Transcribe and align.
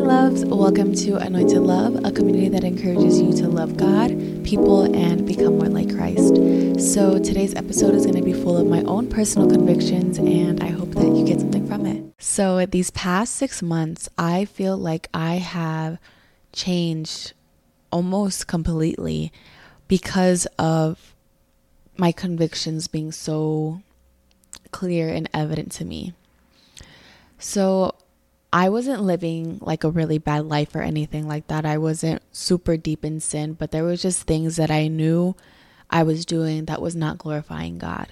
loves. 0.00 0.44
Welcome 0.46 0.94
to 0.94 1.16
Anointed 1.16 1.58
Love, 1.58 1.96
a 2.04 2.10
community 2.10 2.48
that 2.48 2.64
encourages 2.64 3.20
you 3.20 3.32
to 3.34 3.48
love 3.48 3.76
God, 3.76 4.08
people, 4.44 4.82
and 4.94 5.26
become 5.26 5.58
more 5.58 5.68
like 5.68 5.94
Christ. 5.94 6.36
So, 6.92 7.18
today's 7.18 7.54
episode 7.54 7.94
is 7.94 8.06
going 8.06 8.16
to 8.16 8.22
be 8.22 8.32
full 8.32 8.56
of 8.56 8.66
my 8.66 8.82
own 8.82 9.08
personal 9.08 9.48
convictions, 9.48 10.18
and 10.18 10.62
I 10.62 10.68
hope 10.68 10.92
that 10.92 11.14
you 11.14 11.24
get 11.24 11.40
something 11.40 11.66
from 11.66 11.84
it. 11.84 12.02
So, 12.18 12.64
these 12.64 12.90
past 12.90 13.34
six 13.36 13.62
months, 13.62 14.08
I 14.16 14.46
feel 14.46 14.76
like 14.76 15.08
I 15.12 15.34
have 15.34 15.98
changed 16.52 17.34
almost 17.92 18.46
completely 18.46 19.32
because 19.86 20.46
of 20.58 21.14
my 21.98 22.10
convictions 22.10 22.88
being 22.88 23.12
so 23.12 23.82
clear 24.70 25.10
and 25.10 25.28
evident 25.34 25.72
to 25.72 25.84
me. 25.84 26.14
So, 27.38 27.94
I 28.52 28.68
wasn't 28.68 29.02
living 29.02 29.58
like 29.60 29.84
a 29.84 29.90
really 29.90 30.18
bad 30.18 30.46
life 30.46 30.74
or 30.74 30.82
anything 30.82 31.28
like 31.28 31.46
that. 31.46 31.64
I 31.64 31.78
wasn't 31.78 32.22
super 32.32 32.76
deep 32.76 33.04
in 33.04 33.20
sin, 33.20 33.52
but 33.54 33.70
there 33.70 33.84
was 33.84 34.02
just 34.02 34.22
things 34.22 34.56
that 34.56 34.70
I 34.70 34.88
knew 34.88 35.36
I 35.88 36.02
was 36.02 36.26
doing 36.26 36.64
that 36.64 36.82
was 36.82 36.96
not 36.96 37.18
glorifying 37.18 37.78
God. 37.78 38.08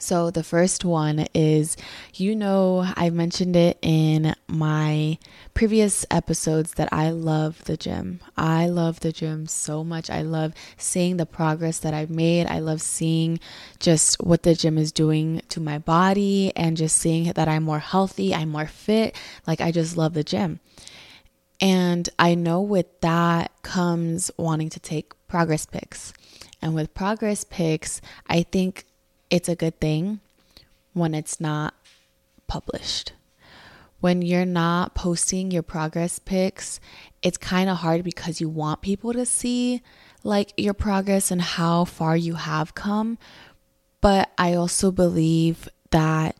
So, 0.00 0.30
the 0.30 0.42
first 0.42 0.84
one 0.84 1.26
is 1.34 1.76
you 2.14 2.34
know, 2.34 2.90
I 2.96 3.10
mentioned 3.10 3.56
it 3.56 3.78
in 3.82 4.34
my 4.48 5.18
previous 5.54 6.04
episodes 6.10 6.72
that 6.72 6.88
I 6.92 7.10
love 7.10 7.64
the 7.64 7.76
gym. 7.76 8.20
I 8.36 8.68
love 8.68 9.00
the 9.00 9.12
gym 9.12 9.46
so 9.46 9.84
much. 9.84 10.10
I 10.10 10.22
love 10.22 10.54
seeing 10.76 11.18
the 11.18 11.26
progress 11.26 11.78
that 11.80 11.94
I've 11.94 12.10
made. 12.10 12.46
I 12.46 12.58
love 12.58 12.80
seeing 12.80 13.38
just 13.78 14.20
what 14.22 14.42
the 14.42 14.54
gym 14.54 14.78
is 14.78 14.92
doing 14.92 15.42
to 15.50 15.60
my 15.60 15.78
body 15.78 16.52
and 16.56 16.76
just 16.76 16.96
seeing 16.96 17.32
that 17.32 17.48
I'm 17.48 17.62
more 17.62 17.78
healthy, 17.78 18.34
I'm 18.34 18.48
more 18.48 18.66
fit. 18.66 19.14
Like, 19.46 19.60
I 19.60 19.70
just 19.70 19.96
love 19.96 20.14
the 20.14 20.24
gym. 20.24 20.60
And 21.60 22.08
I 22.18 22.34
know 22.34 22.60
with 22.60 23.00
that 23.02 23.52
comes 23.62 24.30
wanting 24.36 24.68
to 24.70 24.80
take 24.80 25.12
progress 25.28 25.64
pics. 25.64 26.12
And 26.60 26.74
with 26.74 26.94
progress 26.94 27.44
pics, 27.44 28.00
I 28.28 28.42
think 28.42 28.84
it's 29.32 29.48
a 29.48 29.56
good 29.56 29.80
thing 29.80 30.20
when 30.92 31.14
it's 31.14 31.40
not 31.40 31.74
published. 32.46 33.14
When 33.98 34.20
you're 34.20 34.44
not 34.44 34.94
posting 34.94 35.50
your 35.50 35.62
progress 35.62 36.18
pics, 36.18 36.78
it's 37.22 37.38
kind 37.38 37.70
of 37.70 37.78
hard 37.78 38.04
because 38.04 38.42
you 38.42 38.50
want 38.50 38.82
people 38.82 39.14
to 39.14 39.24
see 39.24 39.80
like 40.22 40.52
your 40.58 40.74
progress 40.74 41.30
and 41.30 41.40
how 41.40 41.86
far 41.86 42.14
you 42.14 42.34
have 42.34 42.74
come. 42.74 43.16
But 44.02 44.30
I 44.36 44.52
also 44.52 44.90
believe 44.90 45.66
that 45.92 46.36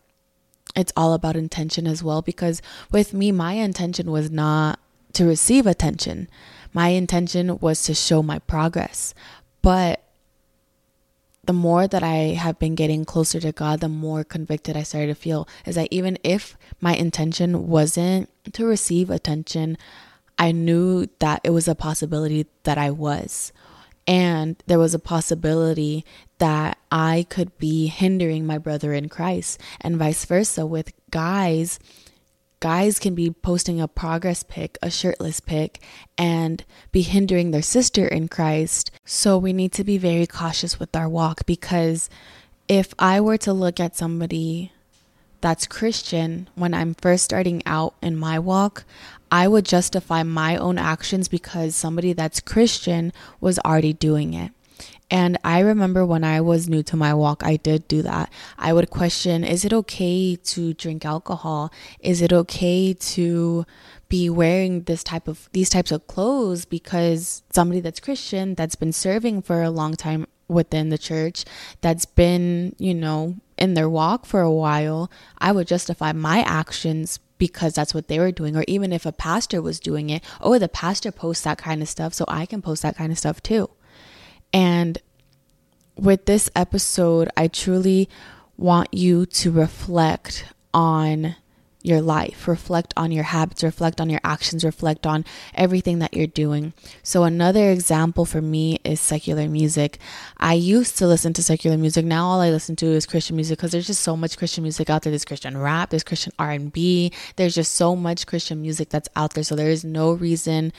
it's 0.76 0.92
all 0.94 1.14
about 1.14 1.34
intention 1.34 1.86
as 1.86 2.02
well 2.02 2.20
because 2.20 2.60
with 2.90 3.14
me, 3.14 3.32
my 3.32 3.54
intention 3.54 4.10
was 4.10 4.30
not 4.30 4.78
to 5.14 5.24
receive 5.24 5.66
attention. 5.66 6.28
My 6.74 6.88
intention 6.88 7.58
was 7.58 7.84
to 7.84 7.94
show 7.94 8.22
my 8.22 8.38
progress. 8.40 9.14
But 9.62 10.02
the 11.44 11.52
more 11.52 11.88
that 11.88 12.02
I 12.04 12.36
have 12.38 12.58
been 12.58 12.76
getting 12.76 13.04
closer 13.04 13.40
to 13.40 13.50
God, 13.50 13.80
the 13.80 13.88
more 13.88 14.22
convicted 14.22 14.76
I 14.76 14.84
started 14.84 15.08
to 15.08 15.14
feel. 15.14 15.48
Is 15.66 15.74
that 15.74 15.88
even 15.90 16.18
if 16.22 16.56
my 16.80 16.94
intention 16.94 17.66
wasn't 17.66 18.28
to 18.52 18.64
receive 18.64 19.10
attention, 19.10 19.76
I 20.38 20.52
knew 20.52 21.08
that 21.18 21.40
it 21.42 21.50
was 21.50 21.66
a 21.66 21.74
possibility 21.74 22.46
that 22.62 22.78
I 22.78 22.90
was. 22.90 23.52
And 24.06 24.62
there 24.66 24.78
was 24.78 24.94
a 24.94 25.00
possibility 25.00 26.04
that 26.38 26.78
I 26.90 27.26
could 27.28 27.56
be 27.58 27.86
hindering 27.86 28.46
my 28.46 28.58
brother 28.58 28.92
in 28.92 29.08
Christ, 29.08 29.60
and 29.80 29.96
vice 29.96 30.24
versa 30.24 30.66
with 30.66 30.92
guys 31.10 31.78
guys 32.62 33.00
can 33.00 33.12
be 33.16 33.28
posting 33.28 33.80
a 33.80 33.88
progress 33.88 34.44
pic, 34.44 34.78
a 34.80 34.88
shirtless 34.88 35.40
pic, 35.40 35.82
and 36.16 36.64
be 36.92 37.02
hindering 37.02 37.50
their 37.50 37.60
sister 37.60 38.06
in 38.06 38.28
Christ. 38.28 38.92
So 39.04 39.36
we 39.36 39.52
need 39.52 39.72
to 39.72 39.82
be 39.82 39.98
very 39.98 40.28
cautious 40.28 40.78
with 40.78 40.94
our 40.94 41.08
walk 41.08 41.44
because 41.44 42.08
if 42.68 42.94
I 43.00 43.20
were 43.20 43.38
to 43.38 43.52
look 43.52 43.80
at 43.80 43.96
somebody 43.96 44.70
that's 45.40 45.66
Christian 45.66 46.48
when 46.54 46.72
I'm 46.72 46.94
first 46.94 47.24
starting 47.24 47.64
out 47.66 47.94
in 48.00 48.16
my 48.16 48.38
walk, 48.38 48.84
I 49.32 49.48
would 49.48 49.64
justify 49.64 50.22
my 50.22 50.56
own 50.56 50.78
actions 50.78 51.26
because 51.26 51.74
somebody 51.74 52.12
that's 52.12 52.38
Christian 52.38 53.12
was 53.40 53.58
already 53.58 53.92
doing 53.92 54.34
it. 54.34 54.52
And 55.12 55.36
I 55.44 55.60
remember 55.60 56.06
when 56.06 56.24
I 56.24 56.40
was 56.40 56.70
new 56.70 56.82
to 56.84 56.96
my 56.96 57.12
walk, 57.12 57.42
I 57.44 57.56
did 57.56 57.86
do 57.86 58.00
that. 58.00 58.32
I 58.56 58.72
would 58.72 58.88
question 58.88 59.44
is 59.44 59.62
it 59.62 59.72
okay 59.74 60.36
to 60.36 60.72
drink 60.72 61.04
alcohol? 61.04 61.70
Is 62.00 62.22
it 62.22 62.32
okay 62.32 62.94
to 62.94 63.66
be 64.08 64.30
wearing 64.30 64.84
this 64.84 65.04
type 65.04 65.28
of 65.28 65.50
these 65.52 65.68
types 65.68 65.92
of 65.92 66.06
clothes 66.06 66.64
because 66.64 67.42
somebody 67.50 67.80
that's 67.80 68.00
Christian 68.00 68.54
that's 68.54 68.74
been 68.74 68.92
serving 68.92 69.42
for 69.42 69.62
a 69.62 69.68
long 69.68 69.96
time 69.96 70.26
within 70.48 70.88
the 70.88 70.96
church 70.96 71.44
that's 71.82 72.06
been, 72.06 72.74
you 72.78 72.94
know, 72.94 73.36
in 73.58 73.74
their 73.74 73.90
walk 73.90 74.24
for 74.24 74.40
a 74.40 74.50
while, 74.50 75.10
I 75.36 75.52
would 75.52 75.66
justify 75.66 76.12
my 76.12 76.40
actions 76.40 77.18
because 77.36 77.74
that's 77.74 77.92
what 77.92 78.08
they 78.08 78.18
were 78.18 78.32
doing 78.32 78.56
or 78.56 78.64
even 78.66 78.94
if 78.94 79.04
a 79.04 79.12
pastor 79.12 79.60
was 79.60 79.78
doing 79.78 80.08
it, 80.08 80.24
oh, 80.40 80.58
the 80.58 80.68
pastor 80.68 81.12
posts 81.12 81.44
that 81.44 81.58
kind 81.58 81.82
of 81.82 81.88
stuff, 81.90 82.14
so 82.14 82.24
I 82.28 82.46
can 82.46 82.62
post 82.62 82.80
that 82.80 82.96
kind 82.96 83.12
of 83.12 83.18
stuff 83.18 83.42
too. 83.42 83.68
And 84.52 84.98
with 85.96 86.26
this 86.26 86.50
episode, 86.54 87.30
I 87.36 87.48
truly 87.48 88.08
want 88.56 88.92
you 88.92 89.26
to 89.26 89.50
reflect 89.50 90.44
on 90.74 91.36
your 91.82 92.00
life, 92.00 92.46
reflect 92.46 92.94
on 92.96 93.10
your 93.10 93.24
habits, 93.24 93.62
reflect 93.62 94.00
on 94.00 94.08
your 94.08 94.20
actions, 94.22 94.64
reflect 94.64 95.06
on 95.06 95.24
everything 95.54 95.98
that 95.98 96.14
you're 96.14 96.26
doing. 96.26 96.72
So, 97.02 97.24
another 97.24 97.70
example 97.70 98.24
for 98.24 98.40
me 98.40 98.78
is 98.84 99.00
secular 99.00 99.48
music. 99.48 99.98
I 100.38 100.54
used 100.54 100.96
to 100.98 101.06
listen 101.06 101.32
to 101.34 101.42
secular 101.42 101.76
music. 101.76 102.04
Now, 102.04 102.26
all 102.26 102.40
I 102.40 102.50
listen 102.50 102.76
to 102.76 102.86
is 102.86 103.06
Christian 103.06 103.36
music 103.36 103.58
because 103.58 103.72
there's 103.72 103.86
just 103.86 104.02
so 104.02 104.16
much 104.16 104.38
Christian 104.38 104.62
music 104.62 104.90
out 104.90 105.02
there. 105.02 105.10
There's 105.10 105.24
Christian 105.24 105.58
rap, 105.58 105.90
there's 105.90 106.04
Christian 106.04 106.32
R&B. 106.38 107.12
There's 107.36 107.54
just 107.54 107.72
so 107.72 107.96
much 107.96 108.26
Christian 108.26 108.62
music 108.62 108.90
that's 108.90 109.08
out 109.16 109.34
there. 109.34 109.44
So, 109.44 109.56
there 109.56 109.70
is 109.70 109.84
no 109.84 110.12
reason 110.12 110.72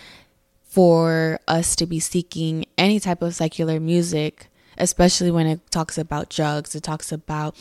for 0.73 1.39
us 1.47 1.75
to 1.75 1.85
be 1.85 1.99
seeking 1.99 2.65
any 2.79 2.99
type 2.99 3.21
of 3.21 3.35
secular 3.35 3.79
music, 3.79 4.47
especially 4.75 5.29
when 5.29 5.45
it 5.45 5.59
talks 5.69 5.99
about 5.99 6.31
drugs, 6.31 6.73
it 6.73 6.81
talks 6.81 7.11
about 7.11 7.55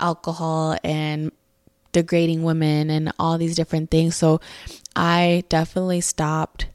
alcohol 0.00 0.76
and 0.82 1.30
degrading 1.92 2.42
women 2.42 2.90
and 2.90 3.12
all 3.20 3.38
these 3.38 3.54
different 3.54 3.92
things. 3.92 4.16
So 4.16 4.40
I 4.96 5.44
definitely 5.48 6.00
stopped 6.00 6.66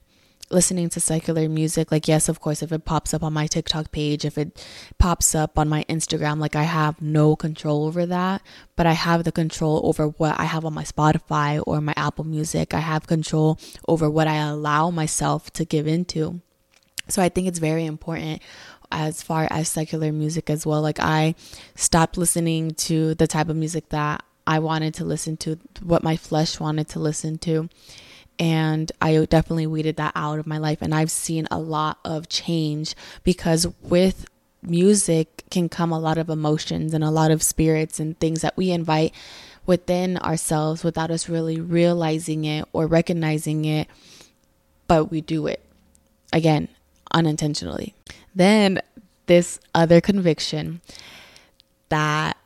listening 0.51 0.89
to 0.89 0.99
secular 0.99 1.47
music, 1.47 1.91
like, 1.91 2.07
yes, 2.07 2.29
of 2.29 2.39
course, 2.39 2.61
if 2.61 2.71
it 2.71 2.85
pops 2.85 3.13
up 3.13 3.23
on 3.23 3.33
my 3.33 3.47
TikTok 3.47 3.91
page, 3.91 4.25
if 4.25 4.37
it 4.37 4.65
pops 4.97 5.33
up 5.33 5.57
on 5.57 5.69
my 5.69 5.83
Instagram, 5.89 6.39
like, 6.39 6.55
I 6.55 6.63
have 6.63 7.01
no 7.01 7.35
control 7.35 7.85
over 7.85 8.05
that, 8.05 8.41
but 8.75 8.85
I 8.85 8.93
have 8.93 9.23
the 9.23 9.31
control 9.31 9.81
over 9.83 10.07
what 10.07 10.39
I 10.39 10.45
have 10.45 10.65
on 10.65 10.73
my 10.73 10.83
Spotify 10.83 11.61
or 11.65 11.81
my 11.81 11.93
Apple 11.95 12.25
Music. 12.25 12.73
I 12.73 12.79
have 12.79 13.07
control 13.07 13.59
over 13.87 14.09
what 14.09 14.27
I 14.27 14.35
allow 14.35 14.89
myself 14.89 15.51
to 15.53 15.65
give 15.65 15.87
into. 15.87 16.41
So 17.07 17.21
I 17.21 17.29
think 17.29 17.47
it's 17.47 17.59
very 17.59 17.85
important 17.85 18.41
as 18.91 19.23
far 19.23 19.47
as 19.49 19.69
secular 19.69 20.11
music 20.11 20.49
as 20.49 20.65
well. 20.65 20.81
Like, 20.81 20.99
I 20.99 21.35
stopped 21.75 22.17
listening 22.17 22.71
to 22.75 23.15
the 23.15 23.27
type 23.27 23.49
of 23.49 23.55
music 23.55 23.89
that 23.89 24.23
I 24.45 24.59
wanted 24.59 24.93
to 24.95 25.05
listen 25.05 25.37
to, 25.37 25.59
what 25.81 26.03
my 26.03 26.15
flesh 26.15 26.59
wanted 26.59 26.89
to 26.89 26.99
listen 26.99 27.37
to 27.39 27.69
and 28.39 28.91
I 29.01 29.25
definitely 29.25 29.67
weeded 29.67 29.97
that 29.97 30.13
out 30.15 30.39
of 30.39 30.47
my 30.47 30.57
life. 30.57 30.79
And 30.81 30.93
I've 30.93 31.11
seen 31.11 31.47
a 31.51 31.59
lot 31.59 31.99
of 32.03 32.29
change 32.29 32.95
because 33.23 33.67
with 33.81 34.25
music 34.63 35.43
can 35.49 35.69
come 35.69 35.91
a 35.91 35.99
lot 35.99 36.17
of 36.17 36.29
emotions 36.29 36.93
and 36.93 37.03
a 37.03 37.09
lot 37.09 37.31
of 37.31 37.43
spirits 37.43 37.99
and 37.99 38.19
things 38.19 38.41
that 38.41 38.57
we 38.57 38.71
invite 38.71 39.13
within 39.65 40.17
ourselves 40.17 40.83
without 40.83 41.11
us 41.11 41.29
really 41.29 41.59
realizing 41.59 42.45
it 42.45 42.65
or 42.73 42.87
recognizing 42.87 43.65
it, 43.65 43.87
but 44.87 45.05
we 45.05 45.21
do 45.21 45.47
it 45.47 45.63
again 46.33 46.67
unintentionally. 47.13 47.93
Then, 48.33 48.81
this 49.27 49.59
other 49.73 50.01
conviction 50.01 50.81
that 51.89 52.37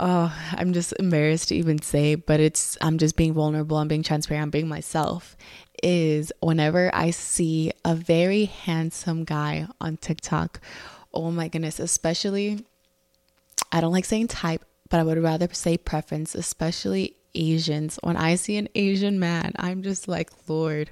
oh, 0.00 0.34
I'm 0.52 0.72
just 0.72 0.94
embarrassed 0.98 1.50
to 1.50 1.54
even 1.54 1.80
say, 1.80 2.14
but 2.14 2.40
it's, 2.40 2.76
I'm 2.80 2.98
just 2.98 3.16
being 3.16 3.34
vulnerable, 3.34 3.76
I'm 3.76 3.88
being 3.88 4.02
transparent, 4.02 4.42
I'm 4.42 4.50
being 4.50 4.68
myself. 4.68 5.36
Is 5.82 6.32
whenever 6.40 6.90
I 6.94 7.10
see 7.10 7.72
a 7.84 7.94
very 7.94 8.46
handsome 8.46 9.24
guy 9.24 9.66
on 9.80 9.96
TikTok, 9.98 10.60
oh 11.14 11.30
my 11.30 11.48
goodness, 11.48 11.78
especially, 11.78 12.64
I 13.70 13.80
don't 13.80 13.92
like 13.92 14.04
saying 14.04 14.28
type, 14.28 14.64
but 14.88 15.00
I 15.00 15.04
would 15.04 15.22
rather 15.22 15.48
say 15.52 15.78
preference, 15.78 16.34
especially 16.34 17.16
Asians. 17.34 17.98
When 18.02 18.16
I 18.16 18.34
see 18.34 18.56
an 18.56 18.68
Asian 18.74 19.20
man, 19.20 19.52
I'm 19.56 19.82
just 19.82 20.08
like, 20.08 20.30
Lord, 20.48 20.90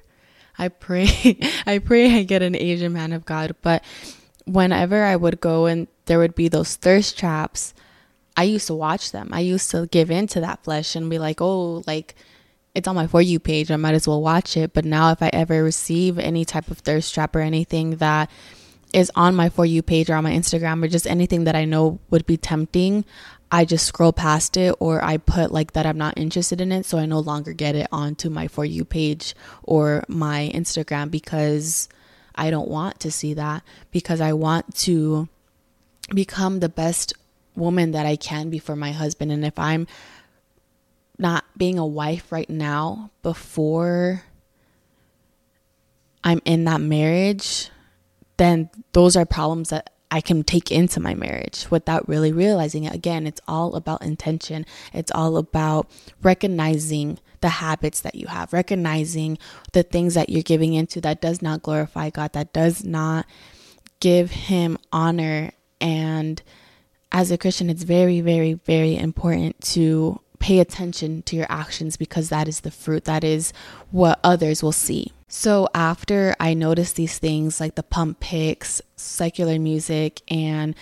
I 0.58 0.68
pray, 0.68 1.38
I 1.66 1.78
pray 1.78 2.18
I 2.18 2.22
get 2.22 2.42
an 2.42 2.56
Asian 2.56 2.92
man 2.92 3.12
of 3.12 3.24
God. 3.24 3.56
But 3.62 3.84
whenever 4.46 5.02
I 5.04 5.16
would 5.16 5.40
go 5.40 5.66
and 5.66 5.88
there 6.06 6.18
would 6.18 6.34
be 6.34 6.48
those 6.48 6.76
thirst 6.76 7.18
traps, 7.18 7.74
I 8.38 8.44
used 8.44 8.68
to 8.68 8.74
watch 8.74 9.10
them. 9.10 9.30
I 9.32 9.40
used 9.40 9.72
to 9.72 9.88
give 9.88 10.12
in 10.12 10.28
to 10.28 10.40
that 10.42 10.62
flesh 10.62 10.94
and 10.94 11.10
be 11.10 11.18
like, 11.18 11.40
oh, 11.40 11.82
like 11.88 12.14
it's 12.72 12.86
on 12.86 12.94
my 12.94 13.08
for 13.08 13.20
you 13.20 13.40
page. 13.40 13.68
I 13.68 13.74
might 13.74 13.96
as 13.96 14.06
well 14.06 14.22
watch 14.22 14.56
it. 14.56 14.72
But 14.72 14.84
now, 14.84 15.10
if 15.10 15.20
I 15.20 15.30
ever 15.32 15.64
receive 15.64 16.20
any 16.20 16.44
type 16.44 16.70
of 16.70 16.78
thirst 16.78 17.12
trap 17.12 17.34
or 17.34 17.40
anything 17.40 17.96
that 17.96 18.30
is 18.94 19.10
on 19.16 19.34
my 19.34 19.48
for 19.48 19.66
you 19.66 19.82
page 19.82 20.08
or 20.08 20.14
on 20.14 20.22
my 20.22 20.30
Instagram 20.30 20.84
or 20.84 20.86
just 20.86 21.04
anything 21.04 21.44
that 21.44 21.56
I 21.56 21.64
know 21.64 21.98
would 22.10 22.26
be 22.26 22.36
tempting, 22.36 23.04
I 23.50 23.64
just 23.64 23.86
scroll 23.86 24.12
past 24.12 24.56
it 24.56 24.72
or 24.78 25.02
I 25.02 25.16
put 25.16 25.50
like 25.50 25.72
that 25.72 25.84
I'm 25.84 25.98
not 25.98 26.16
interested 26.16 26.60
in 26.60 26.70
it. 26.70 26.86
So 26.86 26.96
I 26.96 27.06
no 27.06 27.18
longer 27.18 27.52
get 27.52 27.74
it 27.74 27.88
onto 27.90 28.30
my 28.30 28.46
for 28.46 28.64
you 28.64 28.84
page 28.84 29.34
or 29.64 30.04
my 30.06 30.48
Instagram 30.54 31.10
because 31.10 31.88
I 32.36 32.50
don't 32.50 32.68
want 32.68 33.00
to 33.00 33.10
see 33.10 33.34
that 33.34 33.64
because 33.90 34.20
I 34.20 34.32
want 34.32 34.76
to 34.86 35.28
become 36.14 36.60
the 36.60 36.68
best 36.68 37.14
woman 37.58 37.92
that 37.92 38.06
I 38.06 38.16
can 38.16 38.50
be 38.50 38.58
for 38.58 38.76
my 38.76 38.92
husband. 38.92 39.32
And 39.32 39.44
if 39.44 39.58
I'm 39.58 39.86
not 41.18 41.44
being 41.56 41.78
a 41.78 41.86
wife 41.86 42.30
right 42.30 42.48
now 42.48 43.10
before 43.22 44.22
I'm 46.22 46.40
in 46.44 46.64
that 46.64 46.80
marriage, 46.80 47.70
then 48.36 48.70
those 48.92 49.16
are 49.16 49.26
problems 49.26 49.70
that 49.70 49.90
I 50.10 50.20
can 50.20 50.42
take 50.42 50.70
into 50.70 51.00
my 51.00 51.14
marriage 51.14 51.66
without 51.70 52.08
really 52.08 52.32
realizing 52.32 52.84
it. 52.84 52.94
Again, 52.94 53.26
it's 53.26 53.40
all 53.46 53.74
about 53.74 54.02
intention. 54.02 54.64
It's 54.94 55.12
all 55.12 55.36
about 55.36 55.90
recognizing 56.22 57.18
the 57.40 57.48
habits 57.48 58.00
that 58.00 58.14
you 58.14 58.26
have, 58.26 58.52
recognizing 58.52 59.38
the 59.72 59.82
things 59.82 60.14
that 60.14 60.30
you're 60.30 60.42
giving 60.42 60.74
into 60.74 61.00
that 61.02 61.20
does 61.20 61.42
not 61.42 61.62
glorify 61.62 62.10
God, 62.10 62.32
that 62.32 62.52
does 62.52 62.84
not 62.84 63.26
give 64.00 64.30
Him 64.30 64.78
honor. 64.92 65.50
And 65.80 66.42
as 67.10 67.30
a 67.30 67.38
Christian, 67.38 67.70
it's 67.70 67.82
very, 67.82 68.20
very, 68.20 68.54
very 68.54 68.96
important 68.96 69.60
to 69.62 70.20
pay 70.38 70.60
attention 70.60 71.22
to 71.22 71.36
your 71.36 71.46
actions 71.48 71.96
because 71.96 72.28
that 72.28 72.48
is 72.48 72.60
the 72.60 72.70
fruit, 72.70 73.04
that 73.04 73.24
is 73.24 73.52
what 73.90 74.20
others 74.22 74.62
will 74.62 74.72
see. 74.72 75.12
So 75.28 75.68
after 75.74 76.34
I 76.40 76.54
noticed 76.54 76.96
these 76.96 77.18
things 77.18 77.60
like 77.60 77.74
the 77.74 77.82
pump 77.82 78.20
pics, 78.20 78.80
secular 78.96 79.58
music, 79.58 80.22
and 80.28 80.74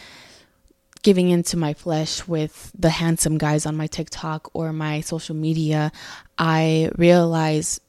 giving 1.02 1.30
into 1.30 1.56
my 1.56 1.74
flesh 1.74 2.26
with 2.26 2.70
the 2.78 2.90
handsome 2.90 3.38
guys 3.38 3.66
on 3.66 3.76
my 3.76 3.86
TikTok 3.86 4.50
or 4.52 4.72
my 4.72 5.00
social 5.00 5.34
media, 5.34 5.90
I 6.38 6.90
realized 6.96 7.80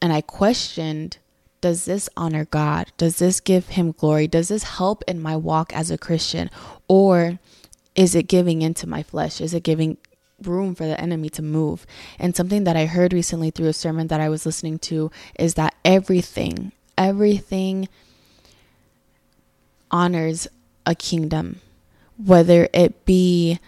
and 0.00 0.12
I 0.12 0.20
questioned 0.20 1.18
does 1.62 1.84
this 1.84 2.08
honor 2.16 2.44
God? 2.44 2.92
Does 2.96 3.20
this 3.20 3.38
give 3.38 3.68
him 3.68 3.92
glory? 3.92 4.26
Does 4.26 4.48
this 4.48 4.64
help 4.64 5.04
in 5.06 5.22
my 5.22 5.36
walk 5.36 5.72
as 5.72 5.92
a 5.92 5.96
Christian? 5.96 6.50
Or 6.92 7.38
is 7.94 8.14
it 8.14 8.28
giving 8.28 8.60
into 8.60 8.86
my 8.86 9.02
flesh? 9.02 9.40
Is 9.40 9.54
it 9.54 9.62
giving 9.62 9.96
room 10.46 10.74
for 10.74 10.86
the 10.86 11.00
enemy 11.00 11.28
to 11.30 11.42
move. 11.42 11.86
And 12.18 12.36
something 12.36 12.64
that 12.64 12.76
I 12.76 12.86
heard 12.86 13.12
recently 13.12 13.50
through 13.50 13.68
a 13.68 13.72
sermon 13.72 14.08
that 14.08 14.20
I 14.20 14.28
was 14.28 14.44
listening 14.44 14.78
to 14.80 15.10
is 15.38 15.54
that 15.54 15.74
everything, 15.84 16.72
everything 16.98 17.88
honors 19.90 20.48
a 20.84 20.94
kingdom, 20.94 21.60
whether 22.16 22.68
it 22.72 23.04
be 23.04 23.60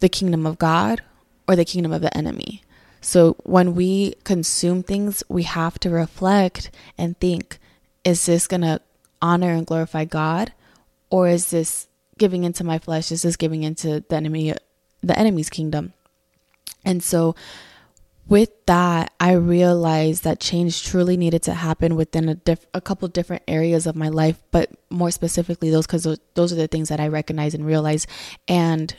the 0.00 0.08
kingdom 0.08 0.46
of 0.46 0.58
God 0.58 1.02
or 1.46 1.56
the 1.56 1.64
kingdom 1.64 1.92
of 1.92 2.00
the 2.00 2.16
enemy. 2.16 2.62
So 3.00 3.36
when 3.44 3.74
we 3.74 4.14
consume 4.24 4.82
things, 4.82 5.22
we 5.28 5.44
have 5.44 5.78
to 5.80 5.90
reflect 5.90 6.70
and 6.96 7.20
think 7.20 7.58
is 8.02 8.26
this 8.26 8.46
going 8.46 8.62
to 8.62 8.80
honor 9.20 9.52
and 9.52 9.66
glorify 9.66 10.04
God 10.04 10.52
or 11.10 11.28
is 11.28 11.50
this 11.50 11.88
giving 12.18 12.44
into 12.44 12.64
my 12.64 12.78
flesh? 12.78 13.10
Is 13.12 13.22
this 13.22 13.36
giving 13.36 13.62
into 13.62 14.04
the 14.08 14.16
enemy 14.16 14.54
the 15.02 15.18
enemy's 15.18 15.50
kingdom? 15.50 15.92
And 16.84 17.02
so, 17.02 17.34
with 18.28 18.50
that, 18.66 19.12
I 19.18 19.32
realized 19.32 20.24
that 20.24 20.38
change 20.38 20.84
truly 20.84 21.16
needed 21.16 21.42
to 21.44 21.54
happen 21.54 21.96
within 21.96 22.28
a, 22.28 22.34
diff- 22.34 22.66
a 22.74 22.80
couple 22.80 23.08
different 23.08 23.42
areas 23.48 23.86
of 23.86 23.96
my 23.96 24.10
life, 24.10 24.42
but 24.50 24.70
more 24.90 25.10
specifically 25.10 25.70
those 25.70 25.86
because 25.86 26.04
those, 26.04 26.18
those 26.34 26.52
are 26.52 26.56
the 26.56 26.68
things 26.68 26.90
that 26.90 27.00
I 27.00 27.08
recognize 27.08 27.54
and 27.54 27.64
realize. 27.64 28.06
And 28.46 28.94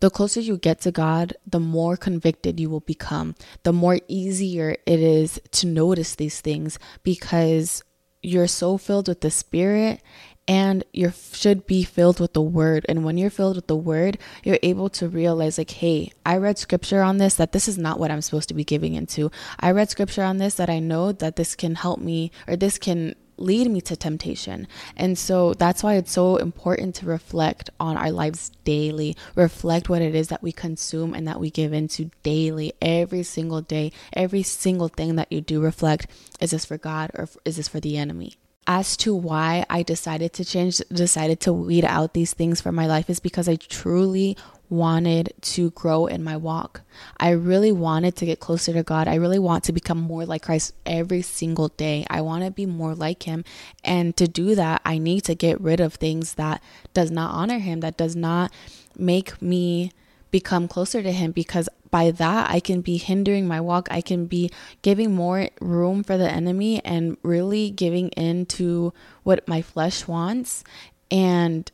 the 0.00 0.10
closer 0.10 0.40
you 0.40 0.56
get 0.56 0.80
to 0.80 0.90
God, 0.90 1.34
the 1.46 1.60
more 1.60 1.96
convicted 1.96 2.58
you 2.58 2.68
will 2.70 2.80
become, 2.80 3.36
the 3.62 3.72
more 3.72 4.00
easier 4.08 4.76
it 4.84 4.98
is 4.98 5.40
to 5.52 5.66
notice 5.66 6.16
these 6.16 6.40
things 6.40 6.78
because 7.02 7.84
you're 8.22 8.46
so 8.46 8.76
filled 8.78 9.08
with 9.08 9.20
the 9.20 9.30
Spirit 9.30 10.02
and 10.50 10.82
you 10.92 11.12
should 11.32 11.64
be 11.64 11.84
filled 11.84 12.18
with 12.18 12.32
the 12.32 12.42
word 12.42 12.84
and 12.88 13.04
when 13.04 13.16
you're 13.16 13.30
filled 13.30 13.54
with 13.54 13.68
the 13.68 13.76
word 13.76 14.18
you're 14.42 14.58
able 14.64 14.88
to 14.88 15.08
realize 15.08 15.56
like 15.56 15.70
hey 15.70 16.10
i 16.26 16.36
read 16.36 16.58
scripture 16.58 17.02
on 17.02 17.18
this 17.18 17.36
that 17.36 17.52
this 17.52 17.68
is 17.68 17.78
not 17.78 18.00
what 18.00 18.10
i'm 18.10 18.20
supposed 18.20 18.48
to 18.48 18.54
be 18.54 18.64
giving 18.64 18.94
into 18.94 19.30
i 19.60 19.70
read 19.70 19.88
scripture 19.88 20.24
on 20.24 20.38
this 20.38 20.56
that 20.56 20.68
i 20.68 20.80
know 20.80 21.12
that 21.12 21.36
this 21.36 21.54
can 21.54 21.76
help 21.76 22.00
me 22.00 22.32
or 22.48 22.56
this 22.56 22.78
can 22.78 23.14
lead 23.36 23.70
me 23.70 23.80
to 23.80 23.96
temptation. 23.96 24.68
And 24.98 25.16
so 25.16 25.54
that's 25.54 25.82
why 25.82 25.94
it's 25.94 26.12
so 26.12 26.36
important 26.36 26.94
to 26.96 27.06
reflect 27.06 27.70
on 27.80 27.96
our 27.96 28.10
lives 28.10 28.50
daily, 28.64 29.16
reflect 29.34 29.88
what 29.88 30.02
it 30.02 30.14
is 30.14 30.28
that 30.28 30.42
we 30.42 30.52
consume 30.52 31.14
and 31.14 31.26
that 31.26 31.40
we 31.40 31.48
give 31.50 31.72
into 31.72 32.10
daily, 32.22 32.74
every 32.82 33.22
single 33.22 33.62
day, 33.62 33.92
every 34.12 34.42
single 34.42 34.88
thing 34.88 35.16
that 35.16 35.32
you 35.32 35.40
do 35.40 35.62
reflect 35.62 36.06
is 36.38 36.50
this 36.50 36.66
for 36.66 36.76
God 36.76 37.12
or 37.14 37.30
is 37.46 37.56
this 37.56 37.66
for 37.66 37.80
the 37.80 37.96
enemy? 37.96 38.36
As 38.66 38.96
to 38.98 39.14
why 39.14 39.64
I 39.68 39.82
decided 39.82 40.32
to 40.34 40.44
change, 40.44 40.78
decided 40.92 41.40
to 41.40 41.52
weed 41.52 41.84
out 41.84 42.14
these 42.14 42.34
things 42.34 42.60
from 42.60 42.74
my 42.74 42.86
life 42.86 43.10
is 43.10 43.20
because 43.20 43.48
I 43.48 43.56
truly 43.56 44.36
wanted 44.68 45.34
to 45.40 45.70
grow 45.70 46.06
in 46.06 46.22
my 46.22 46.36
walk. 46.36 46.82
I 47.18 47.30
really 47.30 47.72
wanted 47.72 48.14
to 48.16 48.26
get 48.26 48.38
closer 48.38 48.72
to 48.72 48.84
God. 48.84 49.08
I 49.08 49.16
really 49.16 49.38
want 49.38 49.64
to 49.64 49.72
become 49.72 49.98
more 49.98 50.24
like 50.24 50.42
Christ 50.42 50.74
every 50.86 51.22
single 51.22 51.68
day. 51.68 52.06
I 52.08 52.20
want 52.20 52.44
to 52.44 52.50
be 52.52 52.66
more 52.66 52.94
like 52.94 53.24
him. 53.24 53.44
And 53.84 54.16
to 54.16 54.28
do 54.28 54.54
that, 54.54 54.80
I 54.84 54.98
need 54.98 55.22
to 55.24 55.34
get 55.34 55.60
rid 55.60 55.80
of 55.80 55.94
things 55.94 56.34
that 56.34 56.62
does 56.94 57.10
not 57.10 57.34
honor 57.34 57.58
him, 57.58 57.80
that 57.80 57.96
does 57.96 58.14
not 58.14 58.52
make 58.96 59.42
me 59.42 59.90
become 60.30 60.68
closer 60.68 61.02
to 61.02 61.10
him 61.10 61.32
because 61.32 61.68
by 61.90 62.10
that 62.10 62.50
I 62.50 62.60
can 62.60 62.80
be 62.80 62.96
hindering 62.96 63.46
my 63.46 63.60
walk. 63.60 63.88
I 63.90 64.00
can 64.00 64.26
be 64.26 64.50
giving 64.82 65.14
more 65.14 65.48
room 65.60 66.02
for 66.02 66.16
the 66.16 66.30
enemy 66.30 66.84
and 66.84 67.16
really 67.22 67.70
giving 67.70 68.08
in 68.10 68.46
to 68.46 68.92
what 69.22 69.46
my 69.48 69.62
flesh 69.62 70.06
wants. 70.06 70.64
And 71.10 71.70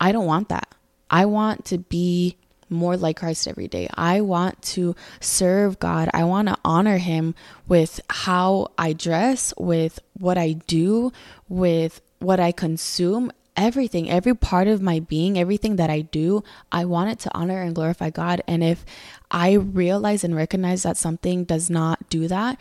I 0.00 0.12
don't 0.12 0.26
want 0.26 0.48
that. 0.48 0.74
I 1.10 1.26
want 1.26 1.64
to 1.66 1.78
be 1.78 2.36
more 2.70 2.96
like 2.96 3.18
Christ 3.18 3.48
every 3.48 3.68
day. 3.68 3.88
I 3.94 4.20
want 4.20 4.60
to 4.62 4.94
serve 5.20 5.78
God. 5.78 6.10
I 6.12 6.24
want 6.24 6.48
to 6.48 6.58
honor 6.64 6.98
Him 6.98 7.34
with 7.66 8.00
how 8.10 8.68
I 8.76 8.92
dress, 8.92 9.54
with 9.56 9.98
what 10.18 10.36
I 10.36 10.52
do, 10.52 11.12
with 11.48 12.00
what 12.18 12.40
I 12.40 12.52
consume 12.52 13.32
everything, 13.58 14.08
every 14.08 14.34
part 14.34 14.68
of 14.68 14.80
my 14.80 15.00
being, 15.00 15.36
everything 15.36 15.76
that 15.76 15.90
I 15.90 16.00
do, 16.00 16.44
I 16.72 16.84
want 16.86 17.10
it 17.10 17.18
to 17.20 17.36
honor 17.36 17.60
and 17.60 17.74
glorify 17.74 18.08
God. 18.08 18.40
And 18.46 18.62
if 18.62 18.86
I 19.30 19.54
realize 19.54 20.24
and 20.24 20.34
recognize 20.34 20.84
that 20.84 20.96
something 20.96 21.44
does 21.44 21.68
not 21.68 22.08
do 22.08 22.28
that, 22.28 22.58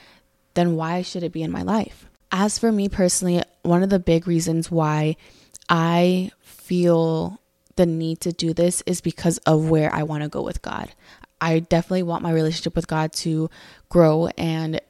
then 0.55 0.75
why 0.75 1.03
should 1.03 1.23
it 1.23 1.31
be 1.31 1.43
in 1.43 1.51
my 1.51 1.61
life? 1.61 2.09
As 2.31 2.57
for 2.57 2.71
me 2.71 2.89
personally, 2.89 3.43
one 3.61 3.83
of 3.83 3.89
the 3.89 3.99
big 3.99 4.27
reasons 4.27 4.69
why 4.71 5.15
I 5.69 6.31
feel 6.41 7.39
the 7.75 7.85
need 7.85 8.19
to 8.21 8.33
do 8.33 8.53
this 8.53 8.81
is 8.87 8.99
because 8.99 9.37
of 9.39 9.69
where 9.69 9.93
I 9.93 10.03
want 10.03 10.23
to 10.23 10.29
go 10.29 10.41
with 10.41 10.63
God. 10.63 10.89
I 11.39 11.59
definitely 11.59 12.03
want 12.03 12.23
my 12.23 12.31
relationship 12.31 12.75
with 12.75 12.87
God 12.87 13.13
to 13.13 13.51
grow 13.89 14.29
and 14.35 14.81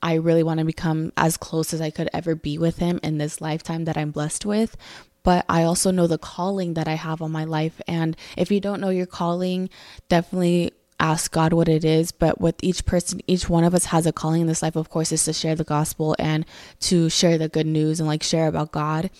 I 0.00 0.14
really 0.14 0.44
want 0.44 0.60
to 0.60 0.64
become 0.64 1.12
as 1.16 1.36
close 1.36 1.74
as 1.74 1.80
I 1.80 1.90
could 1.90 2.08
ever 2.12 2.36
be 2.36 2.58
with 2.58 2.78
Him 2.78 3.00
in 3.02 3.18
this 3.18 3.40
lifetime 3.40 3.86
that 3.86 3.96
I'm 3.96 4.12
blessed 4.12 4.46
with 4.46 4.76
but 5.26 5.44
I 5.48 5.64
also 5.64 5.90
know 5.90 6.06
the 6.06 6.18
calling 6.18 6.74
that 6.74 6.86
I 6.86 6.94
have 6.94 7.20
on 7.20 7.32
my 7.32 7.42
life. 7.42 7.82
And 7.88 8.16
if 8.36 8.52
you 8.52 8.60
don't 8.60 8.80
know 8.80 8.90
your 8.90 9.06
calling, 9.06 9.68
definitely 10.08 10.70
ask 11.00 11.32
God 11.32 11.52
what 11.52 11.68
it 11.68 11.84
is. 11.84 12.12
But 12.12 12.40
with 12.40 12.54
each 12.62 12.86
person, 12.86 13.20
each 13.26 13.48
one 13.48 13.64
of 13.64 13.74
us 13.74 13.86
has 13.86 14.06
a 14.06 14.12
calling 14.12 14.42
in 14.42 14.46
this 14.46 14.62
life, 14.62 14.76
of 14.76 14.88
course, 14.88 15.10
is 15.10 15.24
to 15.24 15.32
share 15.32 15.56
the 15.56 15.64
gospel 15.64 16.14
and 16.20 16.46
to 16.82 17.10
share 17.10 17.38
the 17.38 17.48
good 17.48 17.66
news 17.66 17.98
and 17.98 18.08
like 18.08 18.22
share 18.22 18.46
about 18.46 18.70
God. 18.70 19.10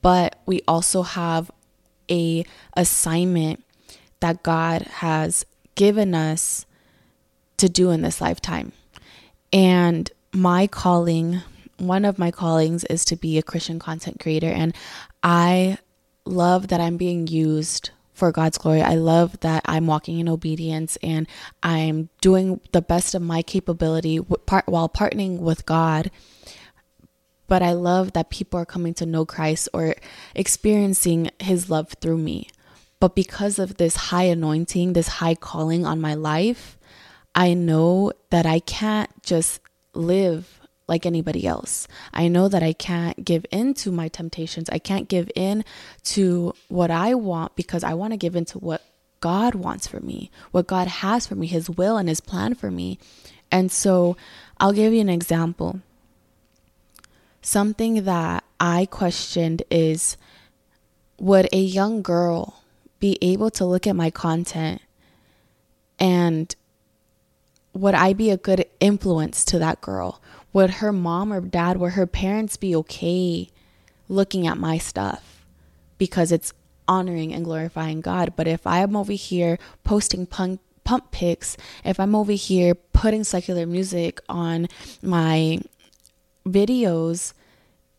But 0.00 0.36
we 0.46 0.62
also 0.66 1.02
have 1.02 1.50
a 2.10 2.46
assignment 2.74 3.62
that 4.20 4.42
God 4.42 4.80
has 4.80 5.44
given 5.74 6.14
us 6.14 6.64
to 7.58 7.68
do 7.68 7.90
in 7.90 8.00
this 8.00 8.22
lifetime. 8.22 8.72
And 9.52 10.10
my 10.32 10.66
calling 10.66 11.42
one 11.82 12.04
of 12.04 12.18
my 12.18 12.30
callings 12.30 12.84
is 12.84 13.04
to 13.06 13.16
be 13.16 13.38
a 13.38 13.42
Christian 13.42 13.78
content 13.78 14.20
creator. 14.20 14.48
And 14.48 14.74
I 15.22 15.78
love 16.24 16.68
that 16.68 16.80
I'm 16.80 16.96
being 16.96 17.26
used 17.26 17.90
for 18.12 18.30
God's 18.32 18.58
glory. 18.58 18.82
I 18.82 18.94
love 18.94 19.40
that 19.40 19.62
I'm 19.66 19.86
walking 19.86 20.18
in 20.20 20.28
obedience 20.28 20.96
and 21.02 21.26
I'm 21.62 22.08
doing 22.20 22.60
the 22.72 22.82
best 22.82 23.14
of 23.14 23.22
my 23.22 23.42
capability 23.42 24.16
while 24.16 24.88
partnering 24.88 25.38
with 25.38 25.66
God. 25.66 26.10
But 27.48 27.62
I 27.62 27.72
love 27.72 28.12
that 28.12 28.30
people 28.30 28.60
are 28.60 28.66
coming 28.66 28.94
to 28.94 29.06
know 29.06 29.26
Christ 29.26 29.68
or 29.72 29.94
experiencing 30.34 31.30
his 31.40 31.68
love 31.68 31.94
through 32.00 32.18
me. 32.18 32.48
But 33.00 33.14
because 33.16 33.58
of 33.58 33.76
this 33.76 33.96
high 33.96 34.24
anointing, 34.24 34.92
this 34.92 35.08
high 35.08 35.34
calling 35.34 35.84
on 35.84 36.00
my 36.00 36.14
life, 36.14 36.78
I 37.34 37.54
know 37.54 38.12
that 38.30 38.46
I 38.46 38.60
can't 38.60 39.10
just 39.22 39.60
live 39.94 40.60
like 40.92 41.06
anybody 41.06 41.46
else. 41.46 41.88
I 42.12 42.28
know 42.28 42.48
that 42.48 42.62
I 42.62 42.74
can't 42.74 43.24
give 43.24 43.46
in 43.50 43.72
to 43.74 43.90
my 43.90 44.08
temptations. 44.08 44.68
I 44.68 44.78
can't 44.78 45.08
give 45.08 45.30
in 45.34 45.64
to 46.04 46.54
what 46.68 46.90
I 46.90 47.14
want 47.14 47.56
because 47.56 47.82
I 47.82 47.94
want 47.94 48.12
to 48.12 48.18
give 48.18 48.36
in 48.36 48.44
to 48.52 48.58
what 48.58 48.82
God 49.20 49.54
wants 49.54 49.86
for 49.86 50.00
me, 50.00 50.30
what 50.50 50.66
God 50.66 50.88
has 50.88 51.26
for 51.26 51.34
me, 51.34 51.46
His 51.46 51.70
will 51.70 51.96
and 51.96 52.10
His 52.10 52.20
plan 52.20 52.54
for 52.54 52.70
me. 52.70 52.98
And 53.50 53.72
so 53.72 54.18
I'll 54.60 54.74
give 54.74 54.92
you 54.92 55.00
an 55.00 55.08
example. 55.08 55.80
Something 57.40 58.04
that 58.04 58.44
I 58.60 58.86
questioned 58.86 59.62
is 59.70 60.18
would 61.18 61.48
a 61.52 61.60
young 61.60 62.02
girl 62.02 62.62
be 63.00 63.16
able 63.22 63.50
to 63.52 63.64
look 63.64 63.86
at 63.86 63.96
my 63.96 64.10
content 64.10 64.82
and 65.98 66.54
would 67.74 67.94
I 67.94 68.12
be 68.12 68.30
a 68.30 68.36
good 68.36 68.66
influence 68.80 69.44
to 69.46 69.58
that 69.58 69.80
girl? 69.80 70.20
Would 70.52 70.70
her 70.70 70.92
mom 70.92 71.32
or 71.32 71.40
dad, 71.40 71.78
would 71.78 71.92
her 71.92 72.06
parents 72.06 72.56
be 72.56 72.76
okay 72.76 73.48
looking 74.08 74.46
at 74.46 74.58
my 74.58 74.78
stuff 74.78 75.44
because 75.98 76.30
it's 76.30 76.52
honoring 76.86 77.32
and 77.32 77.44
glorifying 77.44 78.00
God? 78.00 78.34
But 78.36 78.46
if 78.46 78.66
I'm 78.66 78.96
over 78.96 79.12
here 79.12 79.58
posting 79.84 80.26
punk, 80.26 80.60
pump 80.84 81.10
pics, 81.10 81.56
if 81.84 81.98
I'm 81.98 82.14
over 82.14 82.32
here 82.32 82.74
putting 82.74 83.24
secular 83.24 83.66
music 83.66 84.20
on 84.28 84.68
my 85.02 85.60
videos, 86.46 87.32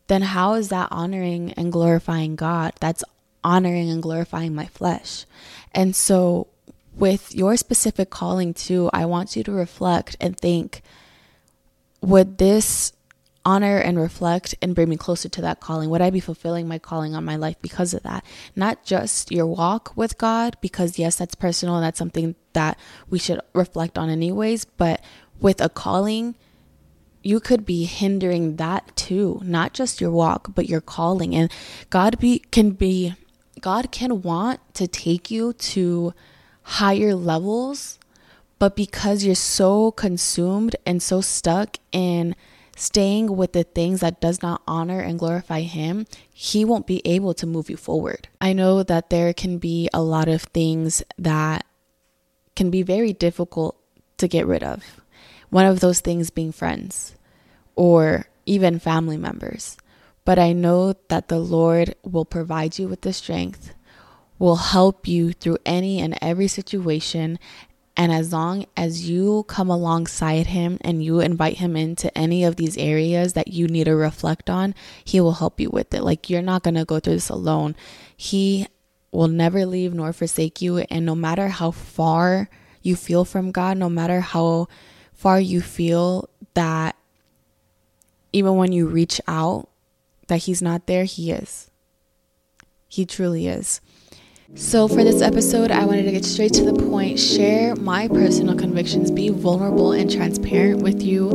then 0.08 0.22
how 0.22 0.54
is 0.54 0.70
that 0.70 0.90
honoring 0.92 1.54
and 1.54 1.72
glorifying 1.72 2.36
God? 2.36 2.74
That's 2.80 3.04
honoring 3.44 3.90
and 3.90 4.02
glorifying 4.02 4.54
my 4.54 4.66
flesh. 4.68 5.26
And 5.74 5.96
so, 5.96 6.48
with 6.96 7.34
your 7.34 7.58
specific 7.58 8.10
calling, 8.10 8.54
too, 8.54 8.90
I 8.94 9.06
want 9.06 9.36
you 9.36 9.44
to 9.44 9.52
reflect 9.52 10.16
and 10.22 10.38
think 10.38 10.84
would 12.04 12.38
this 12.38 12.94
honor 13.46 13.78
and 13.78 14.00
reflect 14.00 14.56
and 14.62 14.76
bring 14.76 14.90
me 14.90 14.98
closer 14.98 15.30
to 15.30 15.42
that 15.42 15.60
calling? 15.60 15.90
Would 15.90 16.02
I 16.02 16.10
be 16.10 16.20
fulfilling 16.20 16.68
my 16.68 16.78
calling 16.78 17.16
on 17.16 17.26
my 17.26 17.36
life 17.36 17.56
because 17.62 17.94
of 17.94 18.04
that? 18.04 18.24
Not 18.56 18.84
just 18.84 19.32
your 19.32 19.48
walk 19.48 19.94
with 19.96 20.18
God, 20.18 20.58
because 20.62 21.00
yes, 21.00 21.16
that's 21.16 21.36
personal 21.36 21.76
and 21.76 21.84
that's 21.84 22.00
something 22.00 22.36
that 22.54 22.78
we 23.10 23.20
should 23.20 23.40
reflect 23.54 23.98
on, 23.98 24.10
anyways, 24.10 24.66
but 24.66 25.02
with 25.40 25.62
a 25.62 25.70
calling, 25.70 26.36
you 27.22 27.40
could 27.40 27.66
be 27.66 27.86
hindering 27.86 28.58
that 28.58 28.96
too, 28.96 29.42
not 29.44 29.74
just 29.74 30.02
your 30.02 30.12
walk, 30.12 30.54
but 30.54 30.70
your 30.70 30.82
calling. 30.82 31.34
And 31.34 31.52
God 31.90 32.20
be 32.20 32.40
can 32.52 32.72
be 32.72 33.16
God 33.62 33.92
can 33.92 34.22
want 34.22 34.60
to 34.76 34.88
take 34.88 35.32
you 35.32 35.54
to 35.54 36.14
higher 36.64 37.16
levels 37.16 37.98
but 38.64 38.78
because 38.78 39.26
you're 39.26 39.36
so 39.36 39.92
consumed 39.92 40.74
and 40.86 41.04
so 41.04 41.20
stuck 41.20 41.76
in 41.92 42.34
staying 42.78 43.36
with 43.36 43.52
the 43.52 43.66
things 43.66 44.00
that 44.00 44.22
does 44.22 44.42
not 44.42 44.62
honor 44.66 45.02
and 45.02 45.20
glorify 45.20 45.60
him, 45.60 46.06
he 46.32 46.64
won't 46.64 46.88
be 46.88 47.02
able 47.04 47.34
to 47.34 47.46
move 47.46 47.70
you 47.70 47.76
forward. 47.76 48.30
I 48.40 48.54
know 48.54 48.82
that 48.82 49.10
there 49.10 49.34
can 49.34 49.58
be 49.58 49.90
a 49.94 50.02
lot 50.02 50.30
of 50.30 50.44
things 50.44 51.04
that 51.18 51.66
can 52.56 52.70
be 52.70 52.84
very 52.84 53.12
difficult 53.12 53.76
to 54.16 54.30
get 54.30 54.48
rid 54.48 54.64
of. 54.64 55.02
One 55.50 55.66
of 55.66 55.82
those 55.82 56.00
things 56.00 56.30
being 56.30 56.54
friends 56.54 57.18
or 57.76 58.28
even 58.46 58.80
family 58.80 59.18
members. 59.18 59.76
But 60.24 60.40
I 60.40 60.54
know 60.54 60.94
that 61.10 61.28
the 61.28 61.40
Lord 61.40 61.96
will 62.02 62.24
provide 62.24 62.80
you 62.80 62.88
with 62.88 63.02
the 63.02 63.12
strength, 63.12 63.74
will 64.40 64.56
help 64.56 65.06
you 65.06 65.34
through 65.34 65.58
any 65.66 66.00
and 66.00 66.18
every 66.22 66.48
situation, 66.48 67.40
and 67.96 68.12
as 68.12 68.34
long 68.34 68.66
as 68.76 69.08
you 69.08 69.44
come 69.48 69.70
alongside 69.70 70.48
him 70.48 70.80
and 70.82 71.04
you 71.04 71.20
invite 71.20 71.58
him 71.58 71.76
into 71.76 72.16
any 72.18 72.44
of 72.44 72.56
these 72.56 72.76
areas 72.78 73.34
that 73.34 73.50
you 73.50 73.68
need 73.68 73.84
to 73.84 73.96
reflect 73.96 74.50
on, 74.50 74.74
he 75.04 75.22
will 75.22 75.34
help 75.34 75.60
you 75.60 75.70
with 75.70 75.94
it. 75.94 76.04
Like 76.04 76.30
you're 76.30 76.42
not 76.42 76.64
going 76.64 76.74
to 76.74 76.86
go 76.86 77.00
through 77.00 77.14
this 77.14 77.30
alone. 77.30 77.76
He 78.18 78.68
will 79.12 79.28
never 79.28 79.66
leave 79.66 79.94
nor 79.94 80.12
forsake 80.12 80.60
you. 80.60 80.80
And 80.80 81.06
no 81.06 81.14
matter 81.14 81.50
how 81.50 81.70
far 81.70 82.50
you 82.82 82.96
feel 82.96 83.26
from 83.26 83.52
God, 83.52 83.78
no 83.78 83.90
matter 83.90 84.22
how 84.22 84.68
far 85.14 85.40
you 85.40 85.62
feel 85.62 86.30
that 86.56 86.96
even 88.32 88.56
when 88.56 88.72
you 88.72 88.88
reach 88.88 89.22
out, 89.28 89.70
that 90.28 90.38
he's 90.38 90.64
not 90.64 90.88
there, 90.88 91.04
he 91.04 91.32
is. 91.32 91.70
He 92.88 93.06
truly 93.06 93.48
is. 93.48 93.82
So, 94.56 94.88
for 94.88 95.04
this 95.04 95.24
episode, 95.24 95.72
I 95.72 95.84
wanted 95.84 96.04
to 96.04 96.12
get 96.12 96.24
straight 96.24 96.54
to 96.54 96.64
the 96.64 96.74
point, 96.74 97.20
share 97.20 97.76
my 97.76 98.08
personal 98.08 98.56
convictions, 98.56 99.10
be 99.10 99.30
vulnerable 99.30 99.94
and 99.94 100.12
transparent 100.12 100.84
with 100.84 101.02
you, 101.02 101.32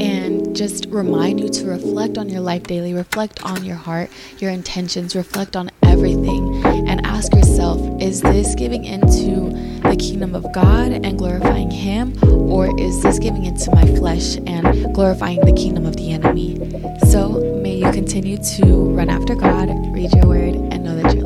and 0.00 0.54
just 0.56 0.86
remind 0.86 1.38
you 1.38 1.48
to 1.48 1.66
reflect 1.66 2.18
on 2.18 2.28
your 2.28 2.40
life 2.40 2.64
daily, 2.64 2.92
reflect 2.92 3.40
on 3.44 3.64
your 3.64 3.76
heart, 3.76 4.10
your 4.38 4.50
intentions, 4.50 5.14
reflect 5.14 5.54
on 5.54 5.70
everything, 5.84 6.60
and 6.88 7.06
ask 7.06 7.32
yourself 7.32 7.80
is 8.02 8.20
this 8.20 8.56
giving 8.56 8.84
into 8.84 9.50
the 9.88 9.96
kingdom 9.96 10.34
of 10.34 10.52
God 10.52 10.90
and 10.90 11.16
glorifying 11.16 11.70
Him, 11.70 12.18
or 12.50 12.76
is 12.80 13.00
this 13.00 13.20
giving 13.20 13.44
into 13.44 13.70
my 13.70 13.86
flesh 13.94 14.38
and 14.44 14.92
glorifying 14.92 15.38
the 15.42 15.52
kingdom 15.52 15.86
of 15.86 15.94
the 15.94 16.10
enemy? 16.10 16.56
So, 17.08 17.60
may 17.62 17.76
you 17.76 17.92
continue 17.92 18.38
to 18.38 18.64
run 18.90 19.08
after 19.08 19.36
God, 19.36 19.68
read 19.94 20.12
your 20.14 20.26
word, 20.26 20.56
and 20.56 20.82
know 20.82 21.00
that 21.00 21.14
you're 21.14 21.25